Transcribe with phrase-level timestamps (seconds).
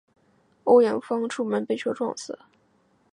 [0.65, 2.39] 这是艾青首次同毛泽东面谈。